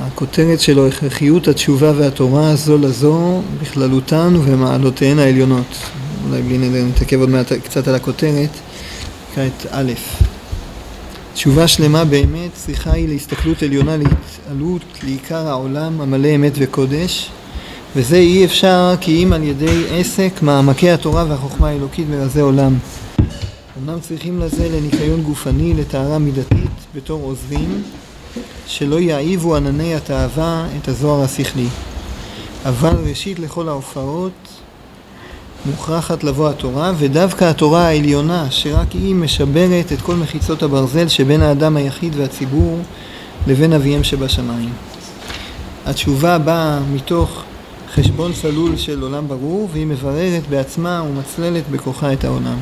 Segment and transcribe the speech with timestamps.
[0.00, 5.76] הכותרת שלו, הכרחיות התשובה והתורה זו לזו בכללותן ובמעלותיהן העליונות.
[6.28, 8.50] אולי בלי נתעכב עוד מעט קצת על הכותרת,
[9.30, 9.92] נקרא את א'.
[11.34, 17.30] תשובה שלמה באמת צריכה היא להסתכלות עליונה, להתעלות לעיקר העולם המלא אמת וקודש,
[17.96, 22.78] וזה אי אפשר כי אם על ידי עסק מעמקי התורה והחוכמה האלוקית ברזי עולם.
[23.78, 27.82] אמנם צריכים לזה לניקיון גופני, לטהרה מידתית בתור עוזבים,
[28.66, 31.68] שלא יעיבו ענני התאווה את הזוהר השכלי.
[32.64, 34.32] אבל ראשית לכל ההופעות
[35.66, 41.76] מוכרחת לבוא התורה, ודווקא התורה העליונה, שרק היא משברת את כל מחיצות הברזל שבין האדם
[41.76, 42.78] היחיד והציבור
[43.46, 44.72] לבין אביהם שבשמיים.
[45.86, 47.42] התשובה באה מתוך
[47.94, 52.56] חשבון צלול של עולם ברור, והיא מבררת בעצמה ומצללת בכוחה את העולם.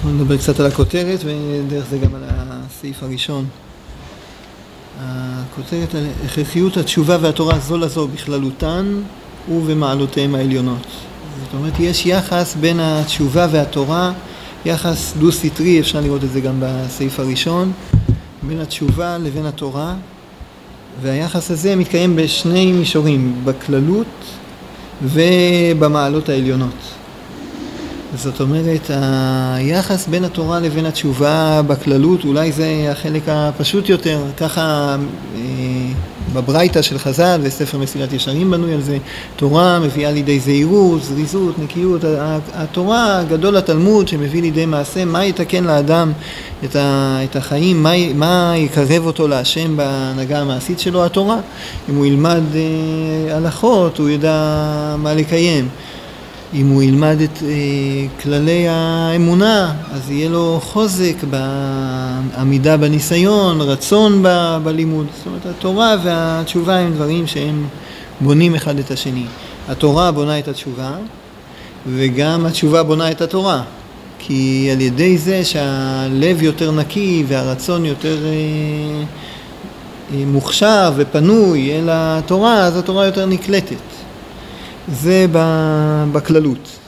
[0.00, 3.44] אנחנו נדבר קצת על הכותרת ודרך זה גם על הסעיף הראשון.
[5.00, 9.00] הכותרת על הכרחיות התשובה והתורה זו לזו בכללותן
[9.48, 10.86] ובמעלותיהם העליונות.
[11.44, 14.12] זאת אומרת, יש יחס בין התשובה והתורה,
[14.64, 17.72] יחס דו-סטרי, אפשר לראות את זה גם בסעיף הראשון,
[18.42, 19.94] בין התשובה לבין התורה,
[21.02, 24.06] והיחס הזה מתקיים בשני מישורים, בכללות
[25.02, 26.99] ובמעלות העליונות.
[28.14, 28.90] זאת אומרת,
[29.54, 34.96] היחס בין התורה לבין התשובה בכללות, אולי זה החלק הפשוט יותר, ככה
[35.36, 35.40] אה,
[36.32, 38.98] בברייתא של חז"ל וספר מסילת ישרים בנוי על זה,
[39.36, 42.00] תורה מביאה לידי זהירות, זריזות, נקיות,
[42.54, 46.12] התורה, גדול התלמוד שמביא לידי מעשה, מה יתקן לאדם
[46.64, 51.04] את החיים, מה, מה יקרב אותו להשם בהנהגה המעשית שלו?
[51.04, 51.38] התורה.
[51.90, 54.34] אם הוא ילמד אה, הלכות, הוא ידע
[54.98, 55.68] מה לקיים.
[56.54, 57.48] אם הוא ילמד את אה,
[58.22, 65.06] כללי האמונה, אז יהיה לו חוזק בעמידה בניסיון, רצון ב, בלימוד.
[65.16, 67.66] זאת אומרת, התורה והתשובה הם דברים שהם
[68.20, 69.24] בונים אחד את השני.
[69.68, 70.92] התורה בונה את התשובה,
[71.86, 73.62] וגם התשובה בונה את התורה.
[74.18, 78.30] כי על ידי זה שהלב יותר נקי והרצון יותר אה,
[80.14, 83.99] אה, מוכשר ופנוי אל התורה, אז התורה יותר נקלטת.
[84.88, 85.26] זה
[86.12, 86.78] בכללות.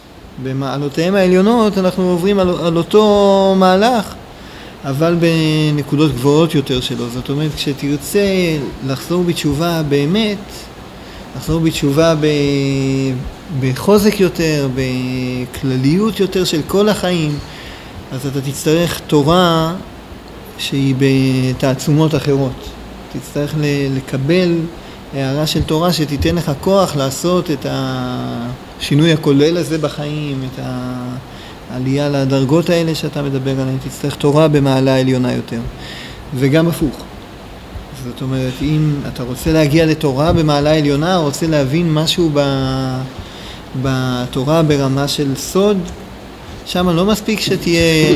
[0.42, 4.14] במעלותיהם העליונות אנחנו עוברים על, על אותו מהלך,
[4.84, 7.08] אבל בנקודות גבוהות יותר שלו.
[7.08, 8.26] זאת אומרת, כשתרצה
[8.86, 10.38] לחזור בתשובה באמת,
[11.36, 12.26] לחזור בתשובה ב,
[13.60, 17.38] בחוזק יותר, בכלליות יותר של כל החיים,
[18.12, 19.74] אז אתה תצטרך תורה
[20.59, 22.69] שהיא בתעצומות אחרות.
[23.12, 23.54] תצטרך
[23.97, 24.54] לקבל
[25.15, 30.65] הערה של תורה שתיתן לך כוח לעשות את השינוי הכולל הזה בחיים, את
[31.71, 35.61] העלייה לדרגות האלה שאתה מדבר עליהן, תצטרך תורה במעלה עליונה יותר.
[36.34, 36.97] וגם הפוך.
[38.05, 42.41] זאת אומרת, אם אתה רוצה להגיע לתורה במעלה עליונה, רוצה להבין משהו ב...
[43.83, 45.78] בתורה ברמה של סוד,
[46.67, 48.15] שם לא מספיק שתהיה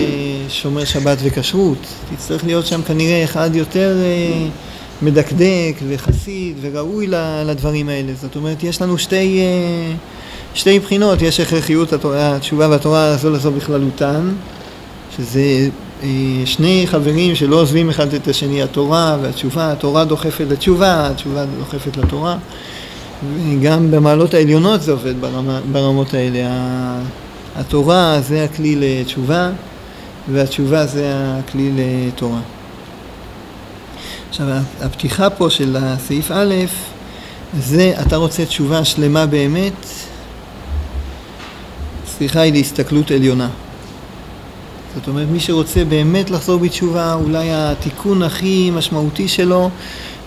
[0.49, 1.79] שומר שבת וכשרות,
[2.15, 3.97] תצטרך להיות שם כנראה אחד יותר...
[5.03, 7.07] מדקדק וחסיד וראוי
[7.45, 8.13] לדברים האלה.
[8.21, 9.95] זאת אומרת, יש לנו שתי, אה,
[10.55, 14.33] שתי בחינות, יש הכרחיות התורה, התשובה והתורה הזו לזו בכללותן,
[15.17, 15.69] שזה
[16.03, 16.09] אה,
[16.45, 22.37] שני חברים שלא עוזבים אחד את השני, התורה והתשובה, התורה דוחפת לתשובה, התשובה דוחפת לתורה.
[23.23, 26.49] וגם במעלות העליונות זה עובד ברמה, ברמות האלה.
[27.57, 29.51] התורה זה הכלי לתשובה,
[30.33, 32.41] והתשובה זה הכלי לתורה.
[34.37, 34.49] עכשיו,
[34.81, 36.55] הפתיחה פה של הסעיף א',
[37.59, 39.87] זה אתה רוצה תשובה שלמה באמת,
[42.17, 43.49] סליחה היא להסתכלות עליונה.
[44.95, 49.71] זאת אומרת, מי שרוצה באמת לחזור בתשובה, אולי התיקון הכי משמעותי שלו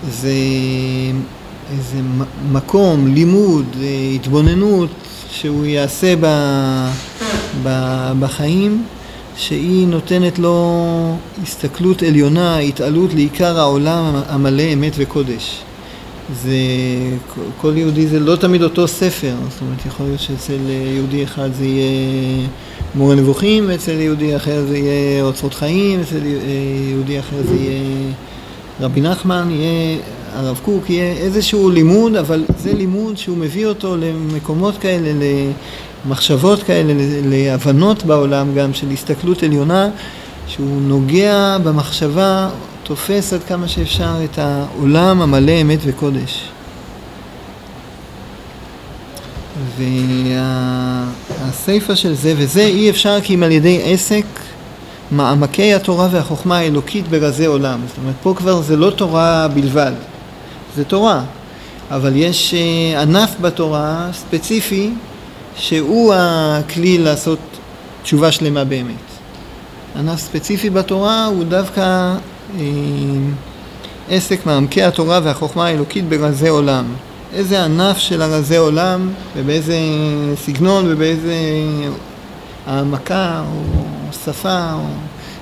[0.09, 0.33] זה
[1.71, 1.97] איזה
[2.51, 3.65] מקום, לימוד,
[4.15, 4.89] התבוננות
[5.31, 6.25] שהוא יעשה ב,
[7.63, 7.69] ב,
[8.19, 8.83] בחיים.
[9.39, 15.61] שהיא נותנת לו הסתכלות עליונה, התעלות לעיקר העולם המלא אמת וקודש.
[16.43, 16.57] זה,
[17.57, 20.59] כל יהודי זה לא תמיד אותו ספר, זאת אומרת יכול להיות שאצל
[20.95, 22.47] יהודי אחד זה יהיה
[22.95, 26.21] מורה נבוכים, ואצל יהודי אחר זה יהיה אוצרות חיים, אצל
[26.89, 28.13] יהודי אחר זה יהיה
[28.79, 29.97] רבי נחמן, יהיה
[30.33, 35.13] הרב קוק, יהיה איזשהו לימוד, אבל זה לימוד שהוא מביא אותו למקומות כאלה,
[36.05, 36.93] מחשבות כאלה,
[37.23, 39.89] להבנות בעולם גם של הסתכלות עליונה,
[40.47, 42.49] שהוא נוגע במחשבה,
[42.83, 46.49] תופס עד כמה שאפשר את העולם המלא אמת וקודש.
[51.37, 54.25] והסיפה של זה, וזה אי אפשר כי אם על ידי עסק
[55.11, 57.79] מעמקי התורה והחוכמה האלוקית ברזי עולם.
[57.87, 59.91] זאת אומרת, פה כבר זה לא תורה בלבד,
[60.75, 61.21] זה תורה,
[61.91, 64.89] אבל יש אה, ענף בתורה ספציפי
[65.59, 67.39] שהוא הכלי לעשות
[68.03, 68.95] תשובה שלמה באמת.
[69.95, 72.15] ענף ספציפי בתורה הוא דווקא
[72.59, 72.63] אה,
[74.09, 76.85] עסק מעמקי התורה והחוכמה האלוקית ברזי עולם.
[77.33, 79.77] איזה ענף של הרזי עולם ובאיזה
[80.35, 81.35] סגנון ובאיזה
[82.67, 83.61] העמקה או
[84.25, 84.87] שפה או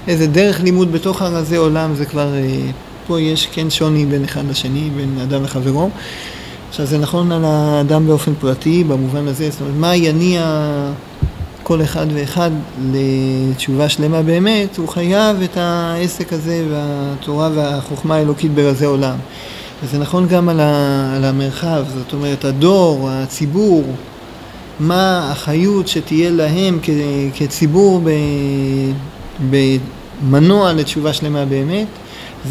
[0.08, 2.72] איזה דרך לימוד בתוך הרזי עולם זה כבר, אה,
[3.08, 5.90] פה יש כן שוני בין אחד לשני, בין אדם לחברו.
[6.70, 10.44] עכשיו זה נכון על האדם באופן פרטי במובן הזה, זאת אומרת מה יניע
[11.64, 12.52] כל אחד ואחד
[12.92, 19.16] לתשובה שלמה באמת, הוא חייב את העסק הזה והתורה והחוכמה האלוקית ברזי עולם.
[19.84, 23.84] וזה נכון גם על, ה, על המרחב, זאת אומרת הדור, הציבור,
[24.80, 26.90] מה האחריות שתהיה להם כ,
[27.36, 28.02] כציבור
[29.50, 31.88] במנוע לתשובה שלמה באמת.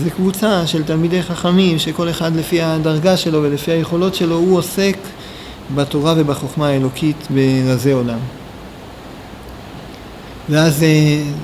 [0.04, 4.96] זה קבוצה של תלמידי חכמים שכל אחד לפי הדרגה שלו ולפי היכולות שלו הוא עוסק
[5.74, 8.18] בתורה ובחוכמה האלוקית ברזי עולם.
[10.48, 10.86] ואז זה,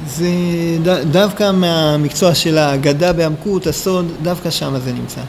[0.07, 0.31] זה
[1.11, 5.21] דווקא מהמקצוע של האגדה בעמקות, הסוד, דווקא שם זה נמצא.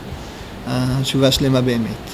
[0.67, 2.13] התשובה השלמה באמת.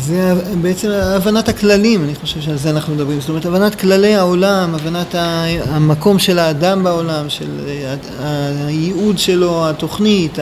[0.00, 3.20] זה בעצם הבנת הכללים, אני חושב שעל זה אנחנו מדברים.
[3.20, 5.14] זאת אומרת, הבנת כללי העולם, הבנת
[5.68, 7.48] המקום של האדם בעולם, של
[8.66, 10.38] הייעוד שלו, התוכנית,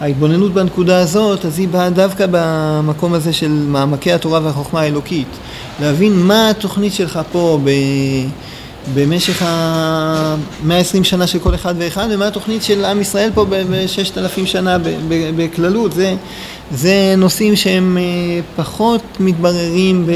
[0.00, 5.28] ההתבוננות בנקודה הזאת, אז היא באה דווקא במקום הזה של מעמקי התורה והחוכמה האלוקית.
[5.80, 7.70] להבין מה התוכנית שלך פה ב...
[8.94, 14.78] במשך ה-120 שנה של כל אחד ואחד, ומה התוכנית של עם ישראל פה ב-6,000 שנה
[15.08, 15.92] בכללות.
[15.92, 16.14] זה,
[16.74, 20.06] זה נושאים שהם אה, פחות מתבררים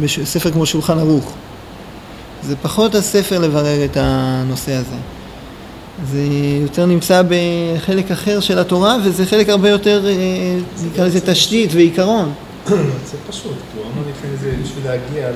[0.00, 1.32] בספר כמו שולחן ערוך.
[2.42, 4.96] זה פחות הספר לברר את הנושא הזה.
[6.10, 6.26] זה
[6.62, 10.12] יותר נמצא בחלק אחר של התורה, וזה חלק הרבה יותר, אה,
[10.86, 12.32] נקרא לזה תשתית ועיקרון.
[12.66, 15.28] זה פשוט, הוא אמר לפני זה, בשביל להגיע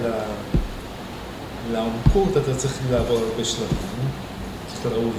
[1.72, 3.66] לעומקות אתה צריך לעבור הרבה שלבים.
[4.66, 5.10] צריך לראוי.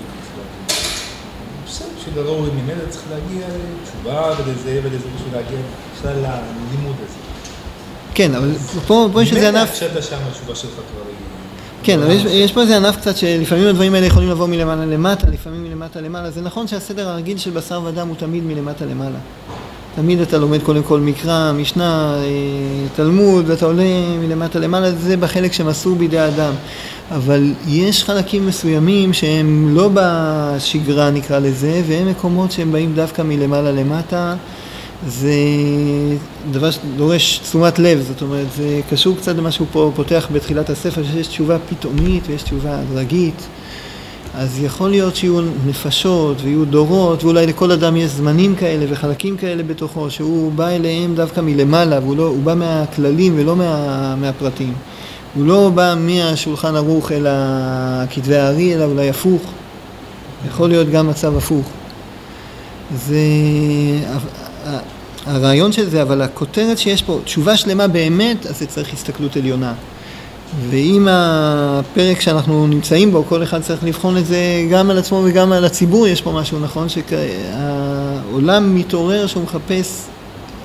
[2.07, 3.47] בשביל הראוי ממילא צריך להגיע
[3.81, 5.57] לתשובה ולזה ולזה, בשביל להגיע
[5.97, 7.17] בכלל ללימוד הזה.
[8.13, 8.53] כן, אבל
[8.87, 9.83] פה יש איזה ענף...
[9.83, 11.15] ממילא שם התשובה שלך כבר היא...
[11.83, 15.27] כן, אבל יש, יש פה איזה ענף קצת שלפעמים הדברים האלה יכולים לבוא מלמעלה למטה,
[15.33, 16.31] לפעמים מלמטה למעלה.
[16.31, 19.17] זה נכון שהסדר הרגיל של בשר ודם הוא תמיד מלמטה למעלה.
[19.97, 22.23] תמיד אתה לומד קודם כל מקרא, משנה, אה,
[22.95, 23.83] תלמוד, ואתה עולה
[24.19, 26.53] מלמטה למעלה, זה בחלק שמסור בידי האדם.
[27.11, 33.71] אבל יש חלקים מסוימים שהם לא בשגרה נקרא לזה, והם מקומות שהם באים דווקא מלמעלה
[33.71, 34.35] למטה.
[35.07, 35.35] זה
[36.51, 41.03] דבר שדורש תשומת לב, זאת אומרת, זה קשור קצת למה שהוא פה פותח בתחילת הספר,
[41.03, 43.47] שיש תשובה פתאומית ויש תשובה הדרגית.
[44.37, 49.63] אז יכול להיות שיהיו נפשות ויהיו דורות, ואולי לכל אדם יש זמנים כאלה וחלקים כאלה
[49.63, 54.73] בתוכו, שהוא בא אליהם דווקא מלמעלה, והוא לא, בא מהכללים ולא מה, מהפרטים.
[55.35, 57.27] הוא לא בא מהשולחן ערוך אל
[58.09, 59.41] כתבי הארי, אלא אולי הפוך.
[60.47, 61.67] יכול להיות גם מצב הפוך.
[63.07, 63.19] זה
[65.25, 69.73] הרעיון של זה, אבל הכותרת שיש פה, תשובה שלמה באמת, אז זה צריך הסתכלות עליונה.
[70.69, 74.37] ואם הפרק שאנחנו נמצאים בו, כל אחד צריך לבחון את זה
[74.71, 80.03] גם על עצמו וגם על הציבור, יש פה משהו נכון, שהעולם מתעורר שהוא מחפש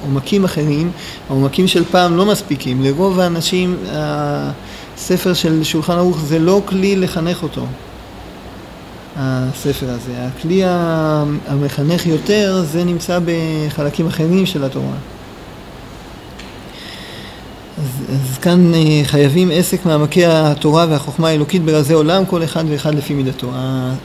[0.03, 0.91] עומקים אחרים,
[1.31, 7.43] העומקים של פעם לא מספיקים, לרוב האנשים הספר של שולחן ערוך זה לא כלי לחנך
[7.43, 7.67] אותו,
[9.17, 10.63] הספר הזה, הכלי
[11.47, 14.97] המחנך יותר זה נמצא בחלקים אחרים של התורה.
[17.93, 22.95] אז, אז כאן אה, חייבים עסק מעמקי התורה והחוכמה האלוקית ברזי עולם, כל אחד ואחד
[22.95, 23.51] לפי מידתו.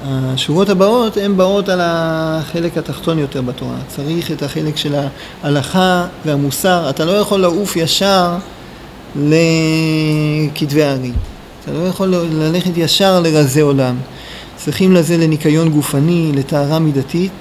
[0.03, 3.77] השורות הבאות הן באות על החלק התחתון יותר בתורה.
[3.87, 4.95] צריך את החלק של
[5.43, 6.89] ההלכה והמוסר.
[6.89, 8.35] אתה לא יכול לעוף ישר
[9.15, 11.11] לכתבי הארי.
[11.63, 13.95] אתה לא יכול ללכת ישר לרזי עולם.
[14.55, 17.31] צריכים לזה לניקיון גופני, לטהרה מידתית,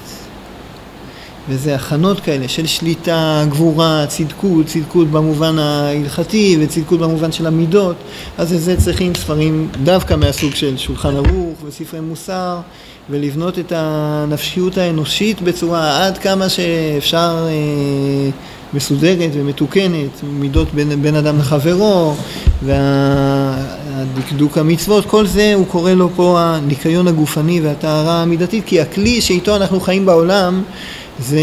[1.49, 7.97] וזה הכנות כאלה של שליטה, גבורה, צדקות, צדקות במובן ההלכתי וצדקות במובן של המידות,
[8.39, 12.59] אז לזה צריכים ספרים דווקא מהסוג של שולחן ערוך וספרי מוסר,
[13.11, 18.31] ולבנות את הנפשיות האנושית בצורה עד כמה שאפשר אה,
[18.75, 22.15] מסודרת ומתוקנת, מידות בין, בין אדם לחברו,
[22.63, 29.57] והדקדוק המצוות, כל זה הוא קורא לו פה הניקיון הגופני והטהרה המידתית, כי הכלי שאיתו
[29.57, 30.63] אנחנו חיים בעולם
[31.21, 31.41] זה,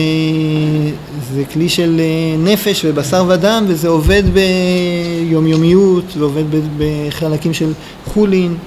[1.33, 6.43] זה כלי של אה, נפש ובשר ודם וזה עובד ביומיומיות ועובד
[6.77, 7.73] בחלקים של
[8.05, 8.57] חולין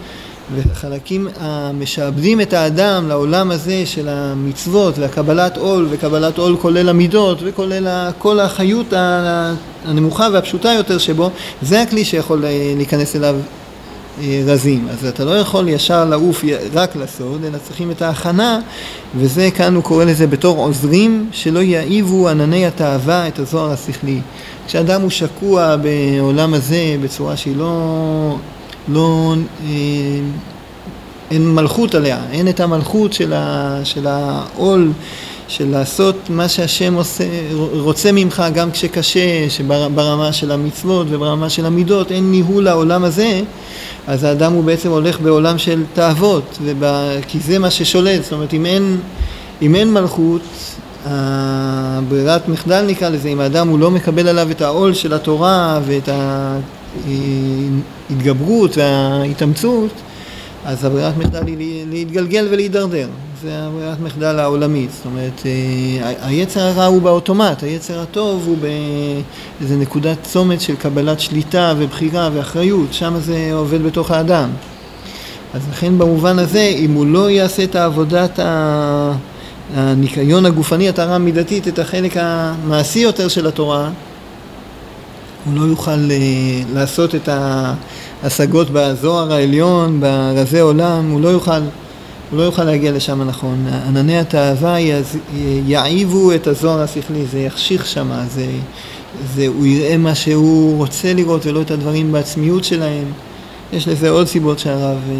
[0.55, 8.11] וחלקים המשעבדים את האדם לעולם הזה של המצוות והקבלת עול וקבלת עול כולל המידות וכולל
[8.19, 8.93] כל החיות
[9.85, 11.31] הנמוכה והפשוטה יותר שבו
[11.63, 13.37] זה הכלי שיכול אה, להיכנס אליו
[14.47, 14.89] רזים.
[14.91, 18.61] אז אתה לא יכול ישר לעוף רק לסוד, אלא צריכים את ההכנה,
[19.17, 24.21] וזה כאן הוא קורא לזה בתור עוזרים, שלא יעיבו ענני התאווה את הזוהר השכלי.
[24.67, 28.37] כשאדם הוא שקוע בעולם הזה בצורה שהיא לא...
[28.89, 29.71] לא אה,
[31.31, 34.93] אין מלכות עליה, אין את המלכות של, ה, של העול,
[35.49, 37.25] של לעשות מה שהשם עושה,
[37.73, 43.43] רוצה ממך גם כשקשה, שברמה של המצוות וברמה של המידות, אין ניהול העולם הזה,
[44.07, 48.55] אז האדם הוא בעצם הולך בעולם של תאוות, ובא, כי זה מה ששולט, זאת אומרת
[48.55, 49.01] אם אין,
[49.63, 50.43] אם אין מלכות,
[52.09, 56.09] ברירת מחדל נקרא לזה, אם האדם הוא לא מקבל עליו את העול של התורה ואת
[58.11, 59.91] ההתגברות וההתאמצות,
[60.65, 63.09] אז הברירת מחדל היא להתגלגל ולהידרדר,
[63.43, 69.77] זה הברירת מחדל העולמית, זאת אומרת אה, היצר הרע הוא באוטומט, היצר הטוב הוא באיזה
[69.77, 74.51] נקודת צומת של קבלת שליטה ובחירה ואחריות, שם זה עובד בתוך האדם.
[75.55, 78.39] אז לכן במובן הזה, אם הוא לא יעשה את העבודת
[79.75, 83.91] הניקיון הגופני, הטהרה המידתית, את החלק המעשי יותר של התורה,
[85.45, 87.29] הוא לא יוכל אה, לעשות את
[88.23, 91.61] ההשגות בזוהר העליון, ברזי עולם, הוא לא יוכל,
[92.31, 93.67] הוא לא יוכל להגיע לשם נכון.
[93.87, 94.77] ענני התאווה
[95.67, 98.47] יעיבו את הזוהר השכלי, זה יחשיך שם, זה,
[99.35, 103.13] זה, הוא יראה מה שהוא רוצה לראות ולא את הדברים בעצמיות שלהם.
[103.73, 105.15] יש לזה עוד סיבות שהרב אה,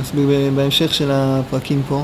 [0.00, 2.02] מסביר בהמשך של הפרקים פה.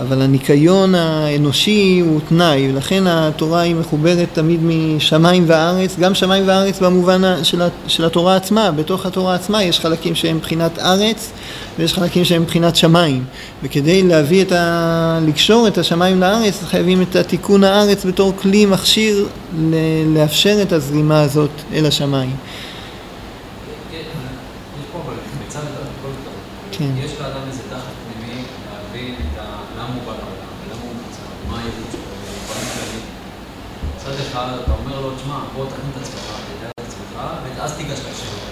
[0.00, 6.80] אבל הניקיון האנושי הוא תנאי, ולכן התורה היא מחוברת תמיד משמיים וארץ, גם שמיים וארץ
[6.80, 11.30] במובן של, של התורה עצמה, בתוך התורה עצמה יש חלקים שהם מבחינת ארץ
[11.78, 13.24] ויש חלקים שהם מבחינת שמיים,
[13.62, 15.18] וכדי להביא את ה...
[15.26, 19.26] לקשור את השמיים לארץ חייבים את התיקון הארץ בתור כלי מכשיר
[20.14, 22.36] לאפשר את הזרימה הזאת אל השמיים.
[26.72, 26.90] כן.
[27.04, 29.44] יש לאדם איזה דחף פנימי להבין את ה...
[29.78, 32.00] למה הוא בא לעולם, למה הוא נמצא, מה הייעוד שלו,
[32.46, 33.04] דברים כלליים.
[33.96, 36.20] מצד אחד אתה אומר לו, תשמע, בוא תכין את עצמך,
[36.60, 37.22] תדע את עצמך,
[37.56, 38.48] ואז תיגש לשאלות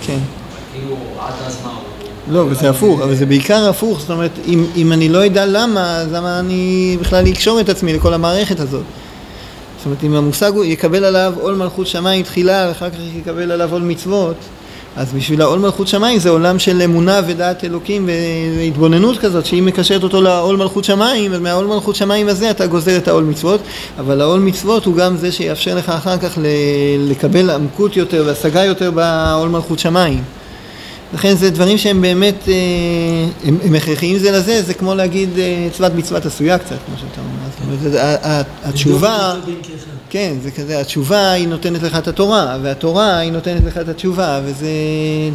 [0.00, 0.12] כן.
[0.12, 1.82] אבל כאילו, עד אז מה הוא...
[2.28, 5.96] לא, וזה הפוך, אבל זה בעיקר הפוך, זאת אומרת, אם, אם אני לא אדע למה,
[5.96, 8.84] אז למה אני בכלל אקשור את עצמי לכל המערכת הזאת?
[9.78, 13.72] זאת אומרת, אם המושג הוא יקבל עליו עול מלכות שמיים תחילה, ואחר כך יקבל עליו
[13.72, 14.36] עול מצוות,
[14.96, 18.08] אז בשביל העול מלכות שמיים זה עולם של אמונה ודעת אלוקים
[18.58, 23.08] והתבוננות כזאת שהיא מקשרת אותו לעול מלכות שמיים ומהעול מלכות שמיים הזה אתה גוזר את
[23.08, 23.60] העול מצוות.
[23.98, 26.38] אבל העול מצוות הוא גם זה שיאפשר לך אחר כך
[26.98, 30.22] לקבל עמקות יותר והשגה יותר בעול מלכות שמיים
[31.14, 32.54] לכן זה דברים שהם באמת, אה,
[33.44, 37.20] הם, הם הכרחיים זה לזה, זה כמו להגיד אה, צוות מצוות עשויה קצת, כמו שאתה
[37.20, 37.76] אומר.
[37.80, 39.34] זאת אומרת, התשובה,
[40.10, 44.40] כן, זה כזה, התשובה היא נותנת לך את התורה, והתורה היא נותנת לך את התשובה,
[44.44, 44.68] וזה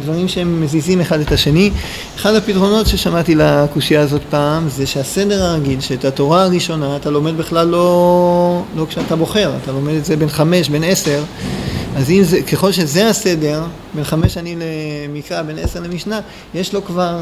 [0.02, 1.70] דברים שהם מזיזים אחד את השני.
[2.16, 7.66] אחד הפתרונות ששמעתי לקושייה הזאת פעם, זה שהסדר הרגיל, שאת התורה הראשונה אתה לומד בכלל
[7.66, 11.22] לא, לא כשאתה בוחר, אתה לומד את זה בין חמש, בין עשר.
[11.96, 13.62] אז אם זה, ככל שזה הסדר,
[13.94, 14.58] בין חמש שנים
[15.08, 16.20] למקרא, בין עשר למשנה,
[16.54, 17.18] יש לו כבר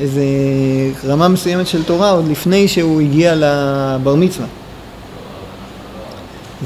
[0.00, 0.24] איזה
[1.04, 4.46] רמה מסוימת של תורה עוד לפני שהוא הגיע לבר מצווה.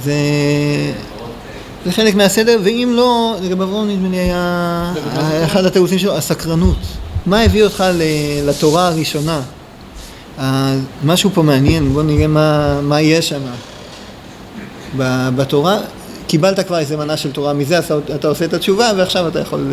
[0.04, 0.14] זה,
[1.84, 4.92] זה חלק מהסדר, ואם לא, לגבי אברהם נדמה לי היה
[5.44, 6.78] אחד התירוצים שלו, הסקרנות.
[7.26, 7.84] מה הביא אותך
[8.46, 9.40] לתורה הראשונה?
[11.04, 13.40] משהו פה מעניין, בוא נראה מה, מה יש שם.
[15.36, 15.78] בתורה,
[16.28, 17.78] קיבלת כבר איזה מנה של תורה מזה,
[18.14, 19.73] אתה עושה את התשובה ועכשיו אתה יכול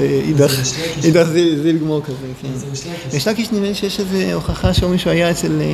[1.03, 1.27] אידך
[1.63, 2.47] זיל גמור כזה, כן.
[3.17, 5.65] יש לקיש נראה לי שיש איזו הוכחה שאומרים שהוא היה אצל אה,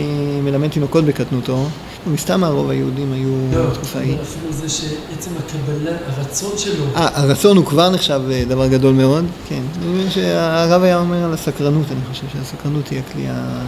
[0.44, 1.66] מלמד תינוקות בקטנותו,
[2.08, 4.18] ומסתם הרוב היהודים היו לא, בתקופה ההיא.
[4.18, 6.86] לא, אפילו זה שעצם הקבלה, הרצון שלו.
[6.96, 9.62] אה, הרצון הוא כבר נחשב אה, דבר גדול מאוד, כן.
[9.82, 13.62] אני מבין שהרב היה אומר על הסקרנות, אני חושב שהסקרנות היא הכלי ה...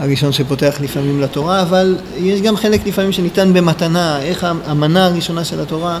[0.00, 5.60] הראשון שפותח לפעמים לתורה, אבל יש גם חלק לפעמים שניתן במתנה, איך המנה הראשונה של
[5.60, 6.00] התורה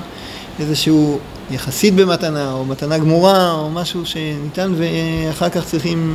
[0.58, 1.18] איזשהו
[1.50, 6.14] יחסית במתנה, או מתנה גמורה, או משהו שניתן, ואחר כך צריכים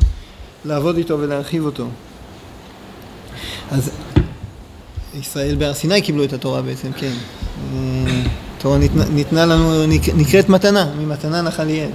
[0.66, 1.86] לעבוד איתו ולהרחיב אותו.
[3.72, 3.92] אז
[5.20, 7.14] ישראל בהר סיני קיבלו את התורה בעצם, כן.
[8.58, 11.88] התורה ניתנה, ניתנה לנו, נקראת מתנה, ממתנה נחל יהיה.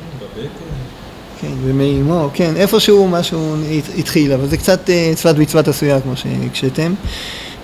[1.41, 3.57] כן, ומאימו, כן, איפשהו משהו
[3.99, 6.95] התחיל, אבל זה קצת אה, צפת בצפת עשויה, כמו שהקשיתם.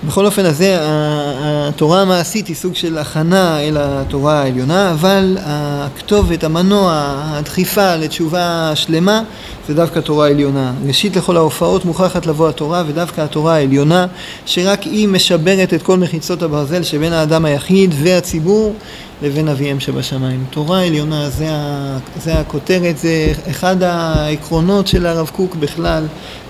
[0.04, 5.36] בכל אופן, אז זה, ה- התורה המעשית היא סוג של הכנה אל התורה העליונה, אבל
[5.42, 6.92] הכתובת, המנוע,
[7.24, 9.22] הדחיפה לתשובה שלמה,
[9.68, 10.72] זה דווקא התורה העליונה.
[10.86, 14.06] ראשית לכל ההופעות מוכרחת לבוא התורה, ודווקא התורה העליונה,
[14.46, 18.74] שרק היא משברת את כל מחיצות הברזל שבין האדם היחיד והציבור
[19.22, 20.44] לבין אביהם שבשמיים.
[20.50, 26.04] תורה עליונה זה, ה, זה הכותרת, זה אחד העקרונות של הרב קוק בכלל,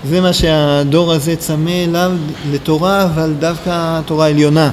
[0.05, 2.11] זה מה שהדור הזה צמא אליו
[2.51, 4.71] לתורה, אבל דווקא תורה עליונה.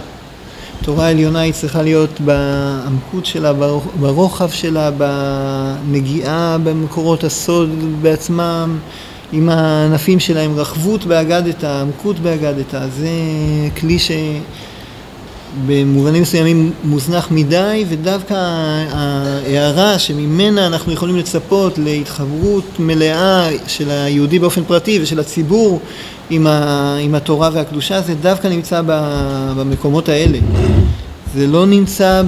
[0.82, 7.70] תורה עליונה היא צריכה להיות בעמקות שלה, ברוח- ברוחב שלה, בנגיעה במקורות הסוד
[8.02, 8.78] בעצמם,
[9.32, 13.08] עם הענפים שלהם, רחבות באגדתא, עמקות באגדתא, זה
[13.80, 14.10] כלי ש...
[15.66, 18.34] במובנים מסוימים מוזנח מדי, ודווקא
[18.90, 25.80] ההערה שממנה אנחנו יכולים לצפות להתחברות מלאה של היהודי באופן פרטי ושל הציבור
[26.30, 28.82] עם, ה, עם התורה והקדושה, זה דווקא נמצא
[29.56, 30.38] במקומות האלה.
[31.34, 32.22] זה לא נמצא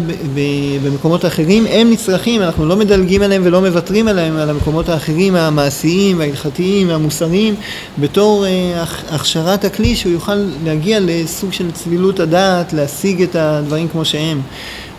[0.84, 6.18] במקומות אחרים, הם נצרכים, אנחנו לא מדלגים עליהם ולא מוותרים עליהם, על המקומות האחרים המעשיים
[6.18, 7.54] וההלכתיים והמוסריים,
[7.98, 10.34] בתור אה, הכ- הכשרת הכלי שהוא יוכל
[10.64, 14.40] להגיע לסוג של צלילות הדעת, להשיג את הדברים כמו שהם.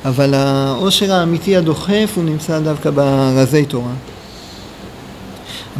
[0.05, 3.91] אבל העושר האמיתי הדוחף הוא נמצא דווקא ברזי תורה.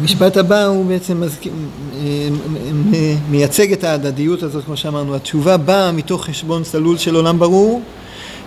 [0.00, 1.52] המשפט הבא הוא בעצם מזכיר,
[2.04, 2.28] אה,
[3.30, 5.14] מייצג את ההדדיות הזאת, כמו שאמרנו.
[5.14, 7.82] התשובה באה מתוך חשבון צלול של עולם ברור,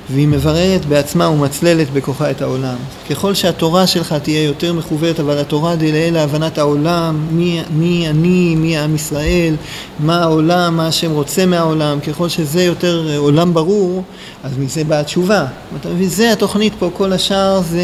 [0.10, 2.76] והיא מבררת בעצמה ומצללת בכוחה את העולם.
[3.10, 8.78] ככל שהתורה שלך תהיה יותר מכוורת, אבל התורה דלאה להבנת העולם, מי, מי אני, מי
[8.78, 9.56] עם ישראל,
[10.00, 14.04] מה העולם, מה השם רוצה מהעולם, ככל שזה יותר אה, עולם ברור,
[14.44, 15.46] אז מזה באה התשובה.
[15.80, 17.82] אתה מבין, זה התוכנית פה, כל השאר זה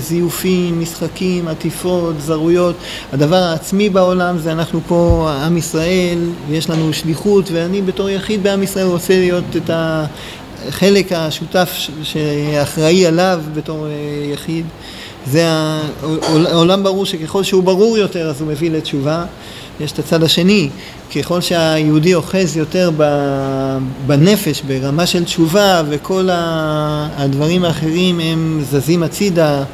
[0.00, 2.76] זיופים, משחקים, עטיפות, זרויות.
[3.12, 8.62] הדבר העצמי בעולם זה אנחנו פה עם ישראל, ויש לנו שליחות, ואני בתור יחיד בעם
[8.62, 10.06] ישראל רוצה להיות את ה...
[10.68, 11.70] החלק השותף
[12.02, 13.92] שאחראי עליו בתור אה,
[14.32, 14.66] יחיד.
[15.26, 15.44] זה
[16.22, 19.24] העולם ברור שככל שהוא ברור יותר אז הוא מביא לתשובה.
[19.80, 20.68] יש את הצד השני,
[21.16, 22.90] ככל שהיהודי אוחז יותר
[24.06, 29.64] בנפש, ברמה של תשובה וכל הדברים האחרים הם זזים הצידה,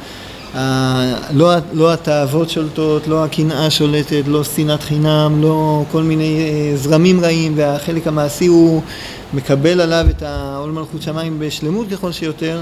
[1.33, 7.19] לא, לא התאוות שולטות, לא הקנאה שולטת, לא שנאת חינם, לא כל מיני אה, זרמים
[7.19, 8.81] רעים והחלק המעשי הוא
[9.33, 12.61] מקבל עליו את העול מלכות שמיים בשלמות ככל שיותר,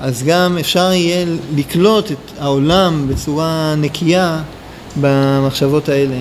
[0.00, 1.26] אז גם אפשר יהיה
[1.56, 4.42] לקלוט את העולם בצורה נקייה
[5.00, 6.16] במחשבות האלה.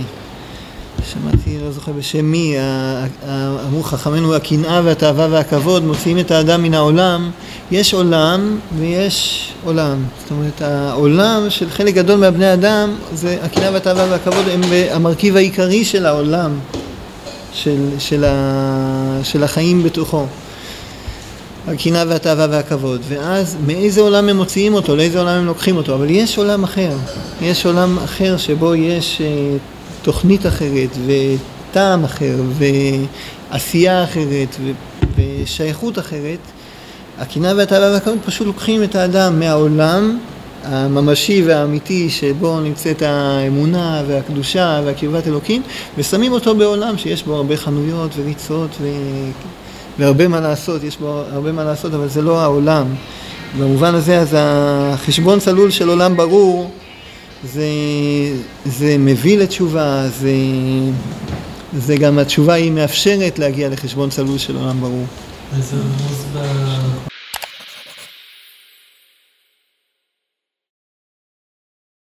[1.05, 2.55] שמעתי, לא זוכר בשם מי,
[3.67, 7.31] אמרו חכמינו הקנאה והתאווה והכבוד מוציאים את האדם מן העולם.
[7.71, 10.03] יש עולם ויש עולם.
[10.21, 14.61] זאת אומרת, העולם של חלק גדול מהבני אדם, זה הקנאה והתאווה והכבוד הם
[14.91, 16.51] המרכיב העיקרי של העולם,
[17.53, 20.25] של, של, ה, של החיים בתוכו.
[21.67, 26.09] הקנאה והתאווה והכבוד, ואז מאיזה עולם הם מוציאים אותו, לאיזה עולם הם לוקחים אותו, אבל
[26.09, 26.91] יש עולם אחר,
[27.41, 29.57] יש עולם אחר שבו יש אה,
[30.01, 32.35] תוכנית אחרת וטעם אחר
[33.51, 34.55] ועשייה אחרת
[35.17, 36.39] ושייכות אחרת,
[37.19, 40.17] הקנאה והתאווה והכבוד פשוט לוקחים את האדם מהעולם
[40.63, 45.61] הממשי והאמיתי שבו נמצאת האמונה והקדושה והקרבת אלוקים
[45.97, 48.87] ושמים אותו בעולם שיש בו הרבה חנויות וריצות ו...
[49.99, 52.85] והרבה מה לעשות, יש בו הרבה מה לעשות, אבל זה לא העולם.
[53.59, 56.71] במובן הזה, אז החשבון צלול של עולם ברור,
[57.43, 57.65] זה,
[58.65, 60.31] זה מביא לתשובה, זה,
[61.77, 65.05] זה גם התשובה היא מאפשרת להגיע לחשבון צלול של עולם ברור.
[65.57, 66.70] אז זה רמוז ב-